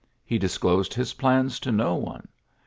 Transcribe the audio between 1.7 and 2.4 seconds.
no one.